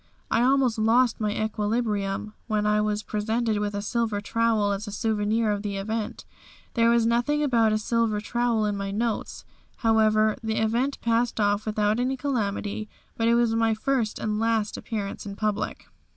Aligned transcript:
I 0.31 0.41
almost 0.41 0.79
lost 0.79 1.19
my 1.21 1.29
equilibrium 1.31 2.33
when 2.47 2.65
I 2.65 2.81
was 2.81 3.03
presented 3.03 3.59
with 3.59 3.75
a 3.75 3.83
silver 3.83 4.19
trowel 4.19 4.71
as 4.71 4.87
a 4.87 4.91
souvenir 4.91 5.51
of 5.51 5.61
the 5.61 5.77
event. 5.77 6.25
There 6.73 6.89
was 6.89 7.05
nothing 7.05 7.43
about 7.43 7.71
a 7.71 7.77
silver 7.77 8.19
trowel 8.19 8.65
in 8.65 8.75
my 8.75 8.89
notes. 8.89 9.45
However, 9.75 10.37
the 10.41 10.57
event 10.57 10.99
passed 11.01 11.39
off 11.39 11.67
without 11.67 11.99
any 11.99 12.17
calamity 12.17 12.89
but 13.15 13.27
it 13.27 13.35
was 13.35 13.53
my 13.53 13.75
first 13.75 14.17
and 14.17 14.39
last 14.39 14.75
appearance 14.75 15.27
in 15.27 15.35
public. 15.35 15.85